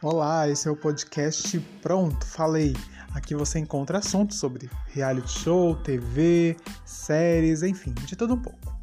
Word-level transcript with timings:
Olá, 0.00 0.48
esse 0.48 0.68
é 0.68 0.70
o 0.70 0.76
podcast 0.76 1.58
Pronto, 1.82 2.24
Falei. 2.24 2.72
Aqui 3.12 3.34
você 3.34 3.58
encontra 3.58 3.98
assuntos 3.98 4.38
sobre 4.38 4.70
reality 4.86 5.40
show, 5.40 5.74
TV, 5.74 6.56
séries, 6.84 7.64
enfim, 7.64 7.92
de 8.06 8.14
tudo 8.14 8.34
um 8.34 8.40
pouco. 8.40 8.77